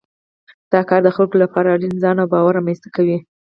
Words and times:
دا 0.73 0.81
کار 0.89 1.01
د 1.03 1.09
خلکو 1.15 1.35
لپاره 1.43 1.73
اړین 1.75 1.93
ځان 2.03 2.17
باور 2.31 2.53
رامنځته 2.57 2.87
کوي. 2.95 3.17